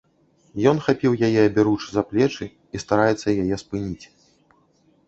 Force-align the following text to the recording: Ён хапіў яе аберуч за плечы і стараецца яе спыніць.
Ён 0.69 0.77
хапіў 0.85 1.17
яе 1.27 1.41
аберуч 1.49 1.77
за 1.91 2.01
плечы 2.09 2.45
і 2.49 2.77
стараецца 2.87 3.39
яе 3.43 3.55
спыніць. 3.65 4.05